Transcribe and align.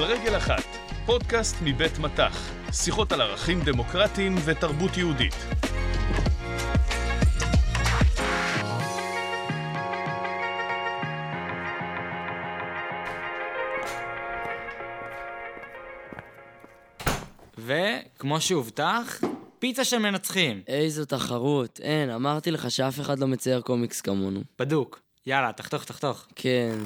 על 0.00 0.06
רגל 0.06 0.36
אחת, 0.36 0.64
פודקאסט 1.06 1.56
מבית 1.62 1.98
מטח, 1.98 2.50
שיחות 2.72 3.12
על 3.12 3.20
ערכים 3.20 3.60
דמוקרטיים 3.60 4.34
ותרבות 4.44 4.96
יהודית. 4.96 5.34
וכמו 17.58 18.40
שהובטח, 18.40 19.20
פיצה 19.58 19.84
של 19.84 19.98
מנצחים. 19.98 20.62
איזו 20.66 21.04
תחרות. 21.04 21.80
אין, 21.82 22.10
אמרתי 22.10 22.50
לך 22.50 22.70
שאף 22.70 23.00
אחד 23.00 23.18
לא 23.18 23.26
מצייר 23.26 23.60
קומיקס 23.60 24.00
כמונו. 24.00 24.40
בדוק. 24.58 25.00
יאללה, 25.26 25.52
תחתוך, 25.52 25.84
תחתוך. 25.84 26.26
כן. 26.36 26.78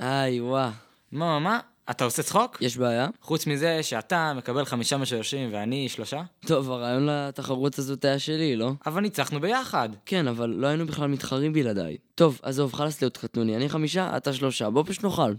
איי, 0.00 0.40
וואה. 0.40 0.70
מה, 1.12 1.38
מה, 1.38 1.38
מה? 1.38 1.60
אתה 1.90 2.04
עושה 2.04 2.22
צחוק? 2.22 2.58
יש 2.60 2.76
בעיה? 2.76 3.08
חוץ 3.22 3.46
מזה 3.46 3.82
שאתה 3.82 4.32
מקבל 4.36 4.64
חמישה 4.64 4.96
משולשים 4.96 5.48
ואני 5.52 5.88
שלושה? 5.88 6.22
טוב, 6.46 6.70
הרעיון 6.70 7.06
לתחרות 7.06 7.78
הזאת 7.78 8.04
היה 8.04 8.18
שלי, 8.18 8.56
לא? 8.56 8.72
אבל 8.86 9.00
ניצחנו 9.00 9.40
ביחד. 9.40 9.88
כן, 10.06 10.28
אבל 10.28 10.50
לא 10.50 10.66
היינו 10.66 10.86
בכלל 10.86 11.08
מתחרים 11.08 11.52
בלעדיי. 11.52 11.96
טוב, 12.14 12.40
עזוב, 12.42 12.72
חלאס 12.72 13.02
להיות 13.02 13.16
חתנוני. 13.16 13.56
אני 13.56 13.68
חמישה, 13.68 14.16
אתה 14.16 14.32
שלושה. 14.32 14.70
בוא 14.70 14.84
פשוט 14.86 15.04
נאכל. 15.04 15.32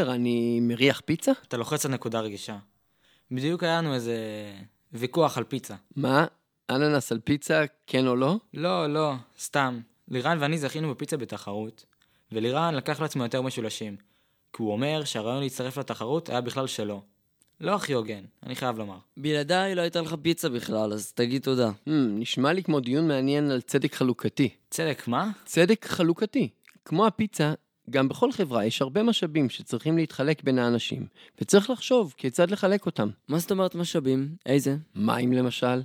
עומר, 0.00 0.14
אני 0.14 0.60
מריח 0.60 1.00
פיצה? 1.04 1.32
אתה 1.48 1.56
לוחץ 1.56 1.86
על 1.86 1.92
נקודה 1.92 2.20
רגישה. 2.20 2.58
בדיוק 3.30 3.62
היה 3.62 3.78
לנו 3.78 3.94
איזה 3.94 4.16
ויכוח 4.92 5.38
על 5.38 5.44
פיצה. 5.44 5.74
מה? 5.96 6.26
אננס 6.70 7.12
על 7.12 7.18
פיצה, 7.18 7.64
כן 7.86 8.06
או 8.06 8.16
לא? 8.16 8.36
לא, 8.54 8.86
לא, 8.86 9.12
סתם. 9.38 9.80
לירן 10.08 10.38
ואני 10.40 10.58
זכינו 10.58 10.90
בפיצה 10.90 11.16
בתחרות, 11.16 11.84
ולירן 12.32 12.74
לקח 12.74 13.00
לעצמו 13.00 13.22
יותר 13.22 13.42
משולשים. 13.42 13.96
כי 14.52 14.62
הוא 14.62 14.72
אומר 14.72 15.04
שהרעיון 15.04 15.42
להצטרף 15.42 15.78
לתחרות 15.78 16.28
היה 16.28 16.40
בכלל 16.40 16.66
שלו. 16.66 17.02
לא 17.60 17.74
הכי 17.74 17.92
הוגן, 17.92 18.24
אני 18.42 18.54
חייב 18.54 18.78
לומר. 18.78 18.98
בלעדיי 19.16 19.74
לא 19.74 19.80
הייתה 19.80 20.00
לך 20.00 20.14
פיצה 20.22 20.48
בכלל, 20.48 20.92
אז 20.92 21.12
תגיד 21.12 21.42
תודה. 21.42 21.68
Hmm, 21.68 21.90
נשמע 21.90 22.52
לי 22.52 22.62
כמו 22.62 22.80
דיון 22.80 23.08
מעניין 23.08 23.50
על 23.50 23.60
צדק 23.60 23.94
חלוקתי. 23.94 24.48
צדק, 24.70 25.08
מה? 25.08 25.30
צדק 25.44 25.86
חלוקתי. 25.86 26.48
כמו 26.84 27.06
הפיצה, 27.06 27.54
גם 27.90 28.08
בכל 28.08 28.32
חברה 28.32 28.64
יש 28.64 28.82
הרבה 28.82 29.02
משאבים 29.02 29.50
שצריכים 29.50 29.96
להתחלק 29.96 30.42
בין 30.42 30.58
האנשים, 30.58 31.06
וצריך 31.40 31.70
לחשוב 31.70 32.14
כיצד 32.16 32.50
לחלק 32.50 32.86
אותם. 32.86 33.08
מה 33.28 33.38
זאת 33.38 33.50
אומרת 33.50 33.74
משאבים? 33.74 34.28
איזה? 34.46 34.76
מים 34.94 35.32
למשל. 35.32 35.82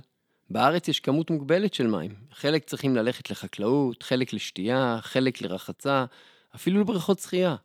בארץ 0.50 0.88
יש 0.88 1.00
כמות 1.00 1.30
מוגבלת 1.30 1.74
של 1.74 1.86
מים. 1.86 2.14
חלק 2.32 2.64
צריכים 2.64 2.96
ללכת 2.96 3.30
לחקלאות, 3.30 4.02
חלק 4.02 4.32
לשתייה, 4.32 4.98
חלק 5.02 5.42
לרחצה, 5.42 6.04
אפילו 6.54 6.80
לבריכות 6.80 7.18
שחייה. 7.18 7.56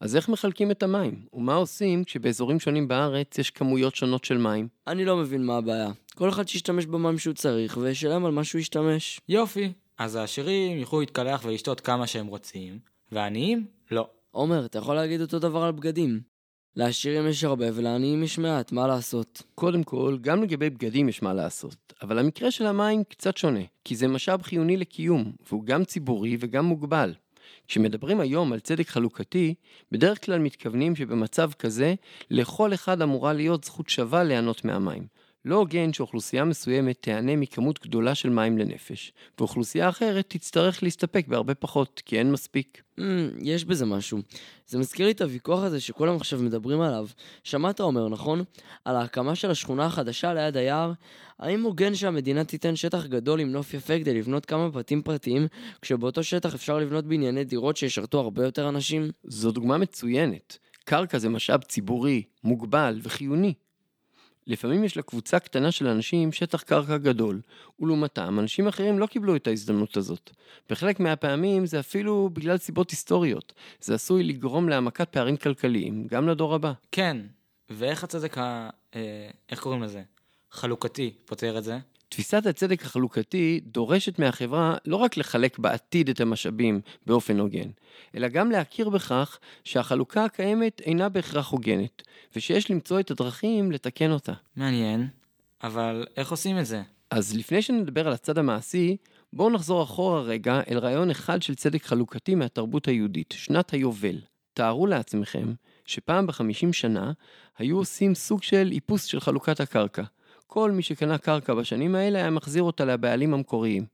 אז 0.00 0.16
איך 0.16 0.28
מחלקים 0.28 0.70
את 0.70 0.82
המים? 0.82 1.26
ומה 1.32 1.54
עושים 1.54 2.04
כשבאזורים 2.04 2.60
שונים 2.60 2.88
בארץ 2.88 3.38
יש 3.38 3.50
כמויות 3.50 3.94
שונות 3.94 4.24
של 4.24 4.38
מים? 4.38 4.68
אני 4.86 5.04
לא 5.04 5.16
מבין 5.16 5.44
מה 5.44 5.56
הבעיה. 5.56 5.90
כל 6.14 6.28
אחד 6.28 6.48
שישתמש 6.48 6.86
במים 6.86 7.18
שהוא 7.18 7.34
צריך, 7.34 7.76
וישלם 7.76 8.24
על 8.24 8.32
מה 8.32 8.44
שהוא 8.44 8.60
ישתמש. 8.60 9.20
יופי. 9.28 9.72
אז 9.98 10.14
העשירים 10.16 10.78
יוכלו 10.78 11.00
להתקלח 11.00 11.44
ולשתות 11.44 11.80
כמה 11.80 12.06
שהם 12.06 12.26
רוצים, 12.26 12.78
והעניים, 13.12 13.66
לא. 13.90 14.08
עומר, 14.30 14.64
אתה 14.64 14.78
יכול 14.78 14.94
להגיד 14.94 15.20
אותו 15.20 15.38
דבר 15.38 15.62
על 15.62 15.72
בגדים. 15.72 16.20
לעשירים 16.76 17.28
יש 17.28 17.44
הרבה 17.44 17.66
ולעניים 17.74 18.22
יש 18.22 18.38
מעט, 18.38 18.72
מה 18.72 18.86
לעשות? 18.86 19.42
קודם 19.54 19.82
כל, 19.82 20.18
גם 20.20 20.42
לגבי 20.42 20.70
בגדים 20.70 21.08
יש 21.08 21.22
מה 21.22 21.34
לעשות, 21.34 21.92
אבל 22.02 22.18
המקרה 22.18 22.50
של 22.50 22.66
המים 22.66 23.04
קצת 23.04 23.36
שונה, 23.36 23.60
כי 23.84 23.96
זה 23.96 24.08
משאב 24.08 24.42
חיוני 24.42 24.76
לקיום, 24.76 25.32
והוא 25.48 25.64
גם 25.64 25.84
ציבורי 25.84 26.36
וגם 26.40 26.64
מוגבל. 26.64 27.14
כשמדברים 27.68 28.20
היום 28.20 28.52
על 28.52 28.60
צדק 28.60 28.88
חלוקתי, 28.88 29.54
בדרך 29.92 30.24
כלל 30.24 30.38
מתכוונים 30.38 30.96
שבמצב 30.96 31.50
כזה, 31.52 31.94
לכל 32.30 32.74
אחד 32.74 33.02
אמורה 33.02 33.32
להיות 33.32 33.64
זכות 33.64 33.88
שווה 33.88 34.24
ליהנות 34.24 34.64
מהמים. 34.64 35.06
לא 35.44 35.56
הוגן 35.56 35.92
שאוכלוסייה 35.92 36.44
מסוימת 36.44 37.02
תיהנה 37.02 37.36
מכמות 37.36 37.80
גדולה 37.82 38.14
של 38.14 38.30
מים 38.30 38.58
לנפש, 38.58 39.12
ואוכלוסייה 39.38 39.88
אחרת 39.88 40.24
תצטרך 40.28 40.82
להסתפק 40.82 41.26
בהרבה 41.28 41.54
פחות, 41.54 42.02
כי 42.06 42.18
אין 42.18 42.32
מספיק. 42.32 42.82
Mm, 42.98 43.02
יש 43.42 43.64
בזה 43.64 43.86
משהו. 43.86 44.18
זה 44.66 44.78
מזכיר 44.78 45.06
לי 45.06 45.12
את 45.12 45.20
הוויכוח 45.20 45.62
הזה 45.62 45.80
שכולם 45.80 46.16
עכשיו 46.16 46.38
מדברים 46.38 46.80
עליו. 46.80 47.06
שמעת 47.44 47.80
אומר, 47.80 48.08
נכון? 48.08 48.44
על 48.84 48.96
ההקמה 48.96 49.34
של 49.34 49.50
השכונה 49.50 49.86
החדשה 49.86 50.34
ליד 50.34 50.56
היער? 50.56 50.92
האם 51.38 51.62
הוגן 51.62 51.94
שהמדינה 51.94 52.44
תיתן 52.44 52.76
שטח 52.76 53.06
גדול 53.06 53.40
עם 53.40 53.52
נוף 53.52 53.74
יפה 53.74 53.98
כדי 53.98 54.14
לבנות 54.14 54.46
כמה 54.46 54.68
בתים 54.68 55.02
פרטיים, 55.02 55.46
כשבאותו 55.82 56.24
שטח 56.24 56.54
אפשר 56.54 56.78
לבנות 56.78 57.06
בנייני 57.06 57.44
דירות 57.44 57.76
שישרתו 57.76 58.20
הרבה 58.20 58.44
יותר 58.44 58.68
אנשים? 58.68 59.10
זו 59.24 59.50
דוגמה 59.50 59.78
מצוינת. 59.78 60.58
קרקע 60.84 61.18
זה 61.18 61.28
משאב 61.28 61.62
ציבורי, 61.62 62.22
מוגבל 62.44 63.00
וחיוני. 63.02 63.54
לפעמים 64.50 64.84
יש 64.84 64.96
לקבוצה 64.96 65.38
קטנה 65.38 65.72
של 65.72 65.86
אנשים 65.86 66.32
שטח 66.32 66.62
קרקע 66.62 66.96
גדול, 66.96 67.40
ולעומתם 67.80 68.38
אנשים 68.38 68.68
אחרים 68.68 68.98
לא 68.98 69.06
קיבלו 69.06 69.36
את 69.36 69.46
ההזדמנות 69.46 69.96
הזאת. 69.96 70.30
בחלק 70.70 71.00
מהפעמים 71.00 71.66
זה 71.66 71.80
אפילו 71.80 72.30
בגלל 72.32 72.58
סיבות 72.58 72.90
היסטוריות. 72.90 73.52
זה 73.80 73.94
עשוי 73.94 74.22
לגרום 74.22 74.68
להעמקת 74.68 75.08
פערים 75.08 75.36
כלכליים, 75.36 76.06
גם 76.06 76.28
לדור 76.28 76.54
הבא. 76.54 76.72
כן. 76.92 77.16
ואיך 77.70 78.04
הצדק 78.04 78.38
ה... 78.38 78.70
אה, 78.94 79.30
איך 79.50 79.60
קוראים 79.60 79.82
לזה? 79.82 80.02
חלוקתי 80.50 81.14
פותר 81.24 81.58
את 81.58 81.64
זה? 81.64 81.78
תפיסת 82.10 82.46
הצדק 82.46 82.82
החלוקתי 82.82 83.60
דורשת 83.64 84.18
מהחברה 84.18 84.76
לא 84.86 84.96
רק 84.96 85.16
לחלק 85.16 85.58
בעתיד 85.58 86.08
את 86.08 86.20
המשאבים 86.20 86.80
באופן 87.06 87.38
הוגן, 87.38 87.68
אלא 88.14 88.28
גם 88.28 88.50
להכיר 88.50 88.88
בכך 88.88 89.38
שהחלוקה 89.64 90.24
הקיימת 90.24 90.80
אינה 90.80 91.08
בהכרח 91.08 91.48
הוגנת, 91.48 92.02
ושיש 92.36 92.70
למצוא 92.70 93.00
את 93.00 93.10
הדרכים 93.10 93.72
לתקן 93.72 94.10
אותה. 94.10 94.32
מעניין. 94.56 95.08
אבל 95.62 96.06
איך 96.16 96.30
עושים 96.30 96.58
את 96.58 96.66
זה? 96.66 96.82
אז 97.10 97.36
לפני 97.36 97.62
שנדבר 97.62 98.06
על 98.06 98.12
הצד 98.12 98.38
המעשי, 98.38 98.96
בואו 99.32 99.50
נחזור 99.50 99.82
אחורה 99.82 100.22
רגע 100.22 100.60
אל 100.70 100.78
רעיון 100.78 101.10
אחד 101.10 101.42
של 101.42 101.54
צדק 101.54 101.84
חלוקתי 101.84 102.34
מהתרבות 102.34 102.88
היהודית, 102.88 103.34
שנת 103.36 103.70
היובל. 103.70 104.16
תארו 104.54 104.86
לעצמכם 104.86 105.52
שפעם 105.86 106.26
בחמישים 106.26 106.72
שנה 106.72 107.12
היו 107.58 107.76
עושים 107.76 108.14
סוג 108.14 108.42
של 108.42 108.70
איפוס 108.72 109.04
של 109.04 109.20
חלוקת 109.20 109.60
הקרקע. 109.60 110.02
כל 110.52 110.70
מי 110.70 110.82
שקנה 110.82 111.18
קרקע 111.18 111.54
בשנים 111.54 111.94
האלה 111.94 112.18
היה 112.18 112.30
מחזיר 112.30 112.62
אותה 112.62 112.84
לבעלים 112.84 113.34
המקוריים. 113.34 113.84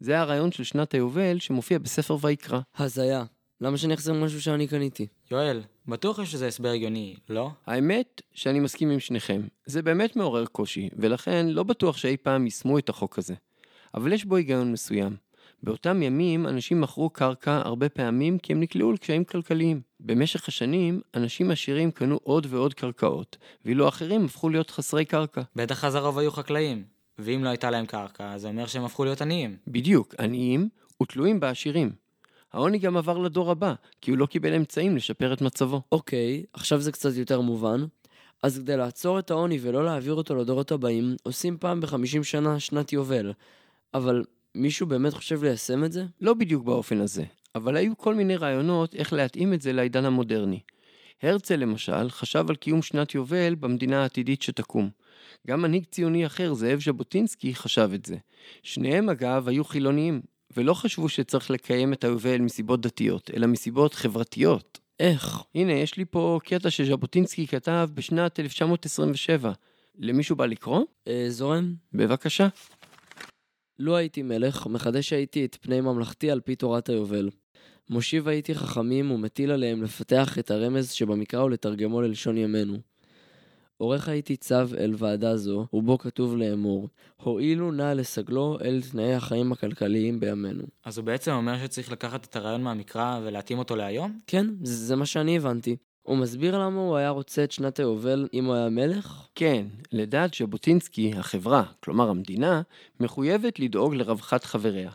זה 0.00 0.20
הרעיון 0.20 0.52
של 0.52 0.64
שנת 0.64 0.92
היובל 0.92 1.38
שמופיע 1.38 1.78
בספר 1.78 2.16
ויקרא. 2.20 2.60
הזיה. 2.78 3.24
למה 3.60 3.78
שאני 3.78 3.94
אחזיר 3.94 4.14
משהו 4.14 4.42
שאני 4.42 4.66
קניתי? 4.66 5.06
יואל, 5.30 5.62
בטוח 5.88 6.18
יש 6.18 6.34
לזה 6.34 6.46
הסבר 6.46 6.68
הגיוני, 6.68 7.16
לא? 7.28 7.50
האמת 7.66 8.22
שאני 8.34 8.60
מסכים 8.60 8.90
עם 8.90 9.00
שניכם. 9.00 9.42
זה 9.66 9.82
באמת 9.82 10.16
מעורר 10.16 10.46
קושי, 10.46 10.88
ולכן 10.96 11.46
לא 11.46 11.62
בטוח 11.62 11.96
שאי 11.96 12.16
פעם 12.16 12.44
יישמו 12.44 12.78
את 12.78 12.88
החוק 12.88 13.18
הזה. 13.18 13.34
אבל 13.94 14.12
יש 14.12 14.24
בו 14.24 14.36
היגיון 14.36 14.72
מסוים. 14.72 15.16
באותם 15.62 16.02
ימים 16.02 16.46
אנשים 16.46 16.80
מכרו 16.80 17.10
קרקע 17.10 17.62
הרבה 17.64 17.88
פעמים 17.88 18.38
כי 18.38 18.52
הם 18.52 18.60
נקלעו 18.60 18.92
לקשיים 18.92 19.24
כלכליים. 19.24 19.80
במשך 20.00 20.48
השנים, 20.48 21.00
אנשים 21.14 21.50
עשירים 21.50 21.90
קנו 21.90 22.20
עוד 22.22 22.46
ועוד 22.50 22.74
קרקעות, 22.74 23.36
ואילו 23.64 23.88
אחרים 23.88 24.24
הפכו 24.24 24.48
להיות 24.48 24.70
חסרי 24.70 25.04
קרקע. 25.04 25.42
בטח 25.56 25.84
אז 25.84 25.94
הרוב 25.94 26.18
היו 26.18 26.30
חקלאים. 26.30 26.84
ואם 27.18 27.44
לא 27.44 27.48
הייתה 27.48 27.70
להם 27.70 27.86
קרקע, 27.86 28.38
זה 28.38 28.48
אומר 28.48 28.66
שהם 28.66 28.84
הפכו 28.84 29.04
להיות 29.04 29.22
עניים. 29.22 29.56
בדיוק, 29.66 30.14
עניים 30.18 30.68
ותלויים 31.02 31.40
בעשירים. 31.40 31.92
העוני 32.52 32.78
גם 32.78 32.96
עבר 32.96 33.18
לדור 33.18 33.50
הבא, 33.50 33.74
כי 34.00 34.10
הוא 34.10 34.18
לא 34.18 34.26
קיבל 34.26 34.54
אמצעים 34.54 34.96
לשפר 34.96 35.32
את 35.32 35.42
מצבו. 35.42 35.82
אוקיי, 35.92 36.44
עכשיו 36.52 36.80
זה 36.80 36.92
קצת 36.92 37.16
יותר 37.16 37.40
מובן. 37.40 37.84
אז 38.42 38.58
כדי 38.58 38.76
לעצור 38.76 39.18
את 39.18 39.30
העוני 39.30 39.58
ולא 39.62 39.84
להעביר 39.84 40.14
אותו 40.14 40.34
לדורות 40.34 40.72
הבאים, 40.72 41.16
עושים 41.22 41.58
פעם 41.58 41.80
בחמישים 41.80 42.24
שנה 42.24 42.60
שנת 42.60 42.92
יובל. 42.92 43.32
אבל 43.94 44.24
מישהו 44.54 44.86
באמת 44.86 45.14
חושב 45.14 45.44
ליישם 45.44 45.84
את 45.84 45.92
זה? 45.92 46.04
לא 46.20 46.34
בדיוק 46.34 46.64
באופן 46.64 47.00
הזה, 47.00 47.24
אבל 47.54 47.76
היו 47.76 47.96
כל 47.96 48.14
מיני 48.14 48.36
רעיונות 48.36 48.94
איך 48.94 49.12
להתאים 49.12 49.54
את 49.54 49.62
זה 49.62 49.72
לעידן 49.72 50.04
המודרני. 50.04 50.60
הרצל 51.22 51.56
למשל 51.56 52.10
חשב 52.10 52.44
על 52.48 52.56
קיום 52.56 52.82
שנת 52.82 53.14
יובל 53.14 53.54
במדינה 53.54 54.02
העתידית 54.02 54.42
שתקום. 54.42 54.90
גם 55.46 55.62
מנהיג 55.62 55.84
ציוני 55.84 56.26
אחר, 56.26 56.54
זאב 56.54 56.80
ז'בוטינסקי, 56.80 57.54
חשב 57.54 57.90
את 57.94 58.06
זה. 58.06 58.16
שניהם 58.62 59.08
אגב 59.08 59.48
היו 59.48 59.64
חילוניים, 59.64 60.20
ולא 60.56 60.74
חשבו 60.74 61.08
שצריך 61.08 61.50
לקיים 61.50 61.92
את 61.92 62.04
היובל 62.04 62.38
מסיבות 62.38 62.80
דתיות, 62.80 63.30
אלא 63.36 63.46
מסיבות 63.46 63.94
חברתיות. 63.94 64.78
איך? 65.00 65.42
הנה, 65.54 65.72
יש 65.72 65.96
לי 65.96 66.04
פה 66.10 66.40
קטע 66.44 66.70
שז'בוטינסקי 66.70 67.46
כתב 67.46 67.88
בשנת 67.94 68.40
1927. 68.40 69.52
למישהו 69.98 70.36
בא 70.36 70.46
לקרוא? 70.46 70.84
אה, 71.08 71.26
זורם? 71.28 71.74
בבקשה. 71.92 72.48
לו 73.80 73.96
הייתי 73.96 74.22
מלך, 74.22 74.66
מחדש 74.66 75.12
הייתי 75.12 75.44
את 75.44 75.56
פני 75.60 75.80
ממלכתי 75.80 76.30
על 76.30 76.40
פי 76.40 76.56
תורת 76.56 76.88
היובל. 76.88 77.30
מושיב 77.90 78.28
הייתי 78.28 78.54
חכמים 78.54 79.10
ומטיל 79.10 79.50
עליהם 79.50 79.82
לפתח 79.82 80.38
את 80.38 80.50
הרמז 80.50 80.90
שבמקרא 80.90 81.42
ולתרגמו 81.42 82.02
ללשון 82.02 82.36
ימינו. 82.36 82.76
עורך 83.76 84.08
הייתי 84.08 84.36
צו 84.36 84.54
אל 84.78 84.94
ועדה 84.98 85.36
זו, 85.36 85.66
ובו 85.72 85.98
כתוב 85.98 86.36
לאמור, 86.36 86.88
הואילו 87.22 87.72
נא 87.72 87.92
לסגלו 87.92 88.58
אל 88.64 88.80
תנאי 88.90 89.14
החיים 89.14 89.52
הכלכליים 89.52 90.20
בימינו. 90.20 90.64
אז 90.84 90.98
הוא 90.98 91.04
בעצם 91.04 91.32
אומר 91.32 91.58
שצריך 91.64 91.92
לקחת 91.92 92.24
את 92.24 92.36
הרעיון 92.36 92.62
מהמקרא 92.62 93.20
ולהתאים 93.22 93.58
אותו 93.58 93.76
להיום? 93.76 94.18
כן, 94.26 94.46
זה, 94.62 94.96
מה 94.96 95.06
שאני 95.06 95.36
הבנתי. 95.36 95.76
הוא 96.02 96.16
מסביר 96.16 96.58
למה 96.58 96.80
הוא 96.80 96.96
היה 96.96 97.10
רוצה 97.10 97.44
את 97.44 97.52
שנת 97.52 97.78
היובל 97.78 98.28
אם 98.34 98.44
הוא 98.44 98.54
היה 98.54 98.68
מלך? 98.68 99.26
כן, 99.34 99.66
לדעת 99.92 100.34
ז'בוטינסקי, 100.34 101.12
החברה, 101.16 101.64
כלומר 101.80 102.08
המדינה, 102.08 102.62
מחויבת 103.00 103.58
לדאוג 103.58 103.94
לרווחת 103.94 104.44
חבריה. 104.44 104.90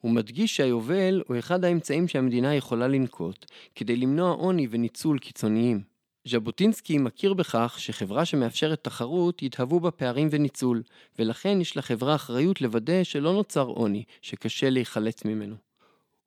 הוא 0.00 0.10
מדגיש 0.10 0.56
שהיובל 0.56 1.22
הוא 1.28 1.38
אחד 1.38 1.64
האמצעים 1.64 2.08
שהמדינה 2.08 2.54
יכולה 2.54 2.88
לנקוט 2.88 3.46
כדי 3.74 3.96
למנוע 3.96 4.30
עוני 4.30 4.66
וניצול 4.70 5.18
קיצוניים. 5.18 5.82
ז'בוטינסקי 6.28 6.98
מכיר 6.98 7.34
בכך 7.34 7.74
שחברה 7.78 8.24
שמאפשרת 8.24 8.84
תחרות 8.84 9.42
יתהוו 9.42 9.80
בה 9.80 9.90
פערים 9.90 10.28
וניצול, 10.30 10.82
ולכן 11.18 11.60
יש 11.60 11.76
לחברה 11.76 12.14
אחריות 12.14 12.60
לוודא 12.60 13.04
שלא 13.04 13.32
נוצר 13.32 13.64
עוני, 13.66 14.04
שקשה 14.22 14.70
להיחלץ 14.70 15.24
ממנו. 15.24 15.71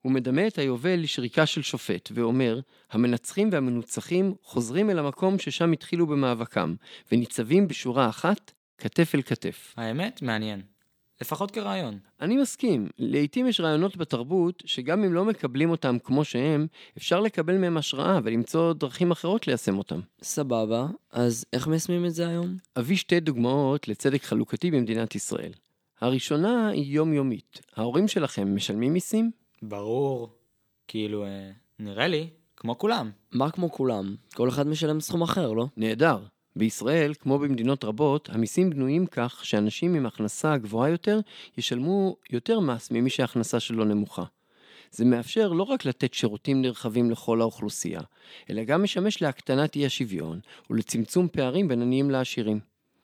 הוא 0.05 0.11
מדמה 0.11 0.47
את 0.47 0.57
היובל 0.57 0.99
לשריקה 0.99 1.45
של 1.45 1.61
שופט, 1.61 2.09
ואומר, 2.13 2.59
המנצחים 2.91 3.49
והמנוצחים 3.51 4.33
חוזרים 4.43 4.89
אל 4.89 4.99
המקום 4.99 5.39
ששם 5.39 5.71
התחילו 5.71 6.07
במאבקם, 6.07 6.75
וניצבים 7.11 7.67
בשורה 7.67 8.09
אחת, 8.09 8.51
כתף 8.77 9.11
אל 9.15 9.21
כתף. 9.21 9.73
האמת, 9.77 10.21
מעניין. 10.21 10.61
לפחות 11.21 11.51
כרעיון. 11.51 11.99
אני 12.21 12.37
מסכים, 12.37 12.87
לעתים 12.99 13.47
יש 13.47 13.59
רעיונות 13.59 13.97
בתרבות 13.97 14.63
שגם 14.65 15.03
אם 15.03 15.13
לא 15.13 15.25
מקבלים 15.25 15.69
אותם 15.69 15.97
כמו 16.03 16.25
שהם, 16.25 16.67
אפשר 16.97 17.19
לקבל 17.19 17.57
מהם 17.57 17.77
השראה 17.77 18.19
ולמצוא 18.23 18.73
דרכים 18.73 19.11
אחרות 19.11 19.47
ליישם 19.47 19.77
אותם. 19.77 19.99
סבבה, 20.23 20.87
אז 21.11 21.45
איך 21.53 21.67
מיישמים 21.67 22.05
את 22.05 22.13
זה 22.13 22.27
היום? 22.27 22.57
אביא 22.79 22.97
שתי 22.97 23.19
דוגמאות 23.19 23.87
לצדק 23.87 24.23
חלוקתי 24.23 24.71
במדינת 24.71 25.15
ישראל. 25.15 25.51
הראשונה 26.01 26.69
היא 26.69 26.85
יומיומית. 26.85 27.61
ההורים 27.75 28.07
שלכם 28.07 28.55
משלמים 28.55 28.93
מיסים? 28.93 29.44
ברור. 29.61 30.29
כאילו, 30.87 31.25
אה, 31.25 31.51
נראה 31.79 32.07
לי, 32.07 32.27
כמו 32.57 32.77
כולם. 32.77 33.11
מה 33.31 33.51
כמו 33.51 33.71
כולם? 33.71 34.15
כל 34.33 34.49
אחד 34.49 34.67
משלם 34.67 35.01
סכום 35.01 35.21
אחר, 35.21 35.51
לא? 35.53 35.65
נהדר. 35.77 36.19
בישראל, 36.55 37.13
כמו 37.13 37.39
במדינות 37.39 37.83
רבות, 37.83 38.29
המיסים 38.29 38.69
בנויים 38.69 39.05
כך 39.05 39.45
שאנשים 39.45 39.95
עם 39.95 40.05
הכנסה 40.05 40.57
גבוהה 40.57 40.89
יותר 40.89 41.19
ישלמו 41.57 42.15
יותר 42.31 42.59
מס 42.59 42.91
ממי 42.91 43.09
שההכנסה 43.09 43.59
שלו 43.59 43.85
נמוכה. 43.85 44.23
זה 44.91 45.05
מאפשר 45.05 45.47
לא 45.47 45.63
רק 45.63 45.85
לתת 45.85 46.13
שירותים 46.13 46.61
נרחבים 46.61 47.11
לכל 47.11 47.41
האוכלוסייה, 47.41 48.01
אלא 48.49 48.63
גם 48.63 48.83
משמש 48.83 49.21
להקטנת 49.21 49.75
אי 49.75 49.85
השוויון 49.85 50.39
ולצמצום 50.69 51.27
פערים 51.27 51.67
בין 51.67 51.81
עניים 51.81 52.11
לעשירים. 52.11 52.59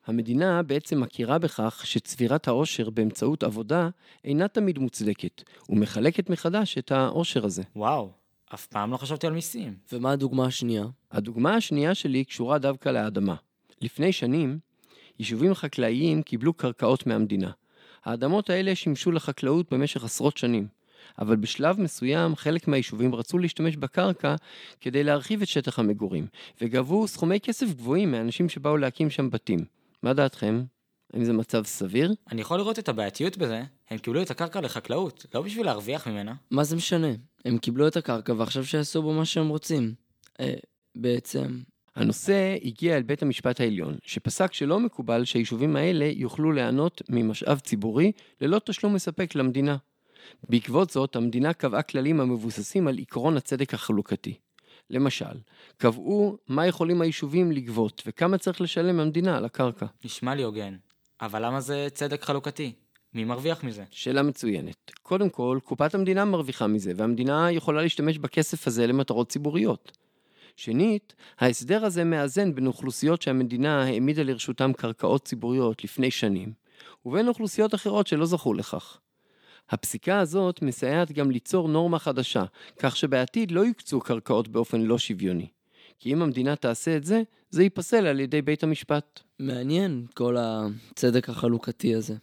המדינה 0.06 0.63
בעצם 0.63 1.01
מכירה 1.01 1.38
בכך 1.38 1.81
שצבירת 1.86 2.48
העושר 2.48 2.89
באמצעות 2.89 3.44
עבודה 3.44 3.89
אינה 4.25 4.48
תמיד 4.48 4.80
מוצדקת, 4.80 5.44
ומחלקת 5.69 6.30
מחדש 6.30 6.77
את 6.77 6.92
העושר 6.92 7.45
הזה. 7.45 7.63
וואו, 7.75 8.12
אף 8.53 8.68
פעם 8.68 8.92
לא 8.92 8.98
חשבתי 8.98 9.27
על 9.27 9.33
מיסים. 9.33 9.75
ומה 9.92 10.12
הדוגמה 10.12 10.45
השנייה? 10.45 10.86
הדוגמה 11.12 11.56
השנייה 11.56 11.95
שלי 11.95 12.24
קשורה 12.24 12.57
דווקא 12.57 12.89
לאדמה. 12.89 13.36
לפני 13.81 14.12
שנים, 14.12 14.59
יישובים 15.19 15.53
חקלאיים 15.53 16.24
קיבלו 16.24 16.53
קרקעות 16.53 17.07
מהמדינה. 17.07 17.51
האדמות 18.06 18.50
האלה 18.50 18.75
שימשו 18.75 19.12
לחקלאות 19.12 19.74
במשך 19.74 20.03
עשרות 20.03 20.38
שנים, 20.38 20.68
אבל 21.19 21.36
בשלב 21.36 21.80
מסוים 21.80 22.36
חלק 22.36 22.68
מהיישובים 22.68 23.15
רצו 23.15 23.38
להשתמש 23.38 23.77
בקרקע 23.77 24.36
כדי 24.81 25.03
להרחיב 25.03 25.42
את 25.42 25.48
שטח 25.48 25.80
המגורים, 25.80 26.27
וגבו 26.62 27.07
סכומי 27.07 27.39
כסף 27.39 27.74
גבוהים 27.74 28.12
מאנשים 28.12 28.50
שבאו 28.50 28.77
להקים 28.77 29.09
שם 29.09 29.30
בתים. 29.30 29.81
מה 30.03 30.13
דעתכם? 30.13 30.63
האם 31.13 31.24
זה 31.24 31.33
מצב 31.33 31.65
סביר? 31.65 32.13
אני 32.31 32.42
יכול 32.42 32.57
לראות 32.57 32.80
את 32.80 32.89
הבעייתיות 32.89 33.38
בזה, 33.38 33.63
הם 33.89 33.98
קיבלו 33.98 34.21
את 34.21 34.31
הקרקע 34.31 34.62
לחקלאות, 34.62 35.25
לא 35.33 35.42
בשביל 35.42 35.65
להרוויח 35.65 36.07
ממנה. 36.07 36.33
מה 36.51 36.63
זה 36.63 36.75
משנה? 36.75 37.07
הם 37.45 37.57
קיבלו 37.57 37.88
את 37.88 37.98
הקרקע 37.98 38.33
ועכשיו 38.38 38.65
שיעשו 38.65 39.01
בו 39.01 39.13
מה 39.13 39.25
שהם 39.25 39.48
רוצים. 39.48 39.94
אה, 40.39 40.53
בעצם... 40.95 41.59
הנושא 41.95 42.56
הגיע 42.63 42.98
אל 42.98 43.01
בית 43.01 43.21
המשפט 43.21 43.62
העליון, 43.62 43.98
שפסק 44.03 44.53
שלא 44.53 44.80
מקובל 44.80 45.25
שהיישובים 45.25 45.75
האלה 45.75 46.06
יוכלו 46.06 46.51
ליהנות 46.51 47.01
ממשאב 47.09 47.59
ציבורי 47.59 48.12
ללא 48.42 48.62
תשלום 48.65 48.94
מספק 48.94 49.36
למדינה. 49.36 49.77
בעקבות 50.50 50.89
זאת, 50.89 51.15
המדינה 51.15 51.53
קבעה 51.53 51.81
כללים 51.81 52.19
המבוססים 52.19 52.88
על 52.88 53.00
עקרון 53.00 53.38
הצדק 53.38 53.74
החלוקתי. 53.74 54.33
למשל, 54.89 55.39
קבעו 55.78 56.38
מה 56.48 56.68
יכולים 56.68 57.01
היישובים 57.01 57.51
לגבות 57.51 58.04
וכמה 58.06 58.38
צריך 58.38 58.62
לשלם 58.62 59.00
המדינה 59.00 59.38
על 59.38 59.45
הקרקע. 59.45 59.86
נשמע 60.06 60.36
לי 60.36 60.44
הוגן. 60.44 60.75
אבל 61.22 61.45
למה 61.45 61.62
זה 61.62 61.88
צדק 61.94 62.24
חלוקתי? 62.24 62.74
מי 63.13 63.24
מרוויח 63.24 63.63
מזה? 63.63 63.83
שאלה 63.92 64.24
מצוינת. 64.24 64.92
קודם 65.04 65.30
כל, 65.30 65.60
קופת 65.63 65.95
המדינה 65.95 66.25
מרוויחה 66.25 66.68
מזה, 66.68 66.92
והמדינה 66.95 67.51
יכולה 67.51 67.81
להשתמש 67.81 68.18
בכסף 68.18 68.68
הזה 68.68 68.88
למטרות 68.88 69.30
ציבוריות. 69.30 69.98
שנית, 70.56 71.16
ההסדר 71.39 71.86
הזה 71.86 72.04
מאזן 72.04 72.56
בין 72.56 72.68
אוכלוסיות 72.68 73.22
שהמדינה 73.22 73.84
העמידה 73.84 74.24
לרשותם 74.24 74.74
קרקעות 74.74 75.25
ציבוריות 75.25 75.84
לפני 75.84 76.12
שנים, 76.12 76.54
ובין 77.06 77.27
אוכלוסיות 77.27 77.75
אחרות 77.75 78.07
שלא 78.07 78.25
זכו 78.25 78.54
לכך. 78.54 79.00
הפסיקה 79.72 80.20
הזאת 80.20 80.62
מסייעת 80.62 81.12
גם 81.12 81.32
ליצור 81.32 81.68
נורמה 81.68 82.00
חדשה, 82.00 82.44
כך 82.80 82.96
שבעתיד 82.96 83.52
לא 83.52 83.62
יוקצו 83.62 84.00
קרקעות 84.00 84.48
באופן 84.48 84.82
לא 84.82 84.98
שוויוני. 84.98 85.48
כי 86.00 86.14
אם 86.14 86.22
המדינה 86.22 86.56
תעשה 86.56 86.98
את 86.98 87.04
זה, 87.04 87.22
זה 87.50 87.64
ייפסל 87.64 88.06
על 88.06 88.20
ידי 88.20 88.42
בית 88.42 88.64
המשפט. 88.64 89.20
מעניין, 89.40 90.06
כל 90.14 90.36
הצדק 90.40 91.30
החלוקתי 91.30 91.96
הזה. 91.96 92.16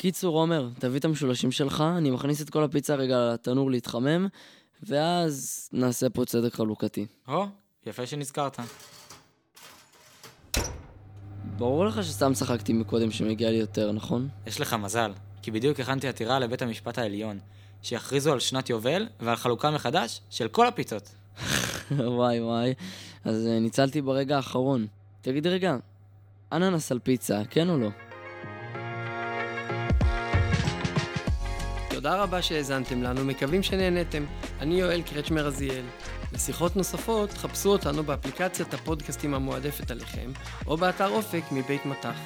קיצור, 0.00 0.36
עומר, 0.36 0.68
תביא 0.78 0.98
את 0.98 1.04
המשולשים 1.04 1.52
שלך, 1.52 1.84
אני 1.96 2.10
מכניס 2.10 2.42
את 2.42 2.50
כל 2.50 2.64
הפיצה 2.64 2.94
רגע 2.94 3.32
לתנור 3.32 3.70
להתחמם, 3.70 4.26
ואז 4.82 5.68
נעשה 5.72 6.10
פה 6.10 6.24
צדק 6.24 6.54
חלוקתי. 6.54 7.06
או, 7.28 7.46
יפה 7.86 8.06
שנזכרת. 8.06 8.60
ברור 11.56 11.84
לך 11.84 12.04
שסתם 12.04 12.34
צחקתי 12.34 12.72
מקודם 12.72 13.10
שמגיע 13.10 13.50
לי 13.50 13.56
יותר, 13.56 13.92
נכון? 13.92 14.28
יש 14.46 14.60
לך 14.60 14.74
מזל, 14.74 15.12
כי 15.42 15.50
בדיוק 15.50 15.80
הכנתי 15.80 16.08
עתירה 16.08 16.38
לבית 16.38 16.62
המשפט 16.62 16.98
העליון, 16.98 17.38
שיכריזו 17.82 18.32
על 18.32 18.40
שנת 18.40 18.70
יובל 18.70 19.08
ועל 19.20 19.36
חלוקה 19.36 19.70
מחדש 19.70 20.20
של 20.30 20.48
כל 20.48 20.66
הפיצות. 20.66 21.14
וואי 21.90 22.40
וואי, 22.40 22.74
אז 23.24 23.46
אה, 23.46 23.58
ניצלתי 23.58 24.02
ברגע 24.02 24.36
האחרון. 24.36 24.86
תגיד 25.20 25.46
רגע, 25.46 25.76
אננס 26.52 26.92
על 26.92 26.98
פיצה, 26.98 27.42
כן 27.50 27.68
או 27.68 27.78
לא? 27.78 27.88
תודה 32.02 32.22
רבה 32.22 32.42
שהאזנתם 32.42 33.02
לנו, 33.02 33.24
מקווים 33.24 33.62
שנהנתם. 33.62 34.24
אני 34.60 34.80
יואל 34.80 35.02
קרצ'מר 35.02 35.46
רזיאל. 35.46 35.84
לשיחות 36.32 36.76
נוספות, 36.76 37.32
חפשו 37.32 37.68
אותנו 37.68 38.02
באפליקציית 38.02 38.74
הפודקאסטים 38.74 39.34
המועדפת 39.34 39.90
עליכם, 39.90 40.30
או 40.66 40.76
באתר 40.76 41.08
אופק 41.08 41.42
מבית 41.52 41.86
מטח. 41.86 42.16